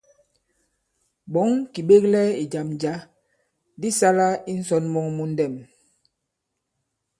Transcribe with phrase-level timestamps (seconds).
[1.31, 2.93] Ɓɔ̌ŋ kì ɓeklɛ ì jàm jǎ
[3.79, 5.53] di sālā i ǹsɔ̀n mɔŋ mu ndɛ̄m.